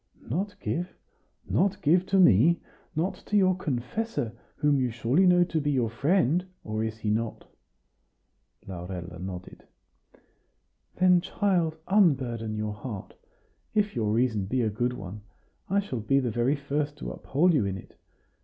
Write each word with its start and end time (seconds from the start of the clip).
"Not 0.27 0.59
give! 0.59 0.95
not 1.47 1.79
give 1.83 2.07
to 2.07 2.17
me? 2.17 2.59
not 2.95 3.13
to 3.27 3.37
your 3.37 3.55
confessor, 3.55 4.33
whom 4.55 4.79
you 4.79 4.89
surely 4.89 5.27
know 5.27 5.43
to 5.43 5.61
be 5.61 5.69
your 5.69 5.91
friend 5.91 6.43
or 6.63 6.83
is 6.83 6.97
he 6.97 7.11
not?" 7.11 7.45
Laurella 8.65 9.19
nodded. 9.19 9.65
"Then, 10.95 11.21
child, 11.21 11.77
unburden 11.87 12.55
your 12.55 12.73
heart. 12.73 13.13
If 13.75 13.95
your 13.95 14.11
reason 14.11 14.45
be 14.45 14.63
a 14.63 14.71
good 14.71 14.93
one, 14.93 15.21
I 15.69 15.79
shall 15.79 15.99
be 15.99 16.19
the 16.19 16.31
very 16.31 16.55
first 16.55 16.97
to 16.97 17.11
uphold 17.11 17.53
you 17.53 17.67
in 17.67 17.77
it. 17.77 17.95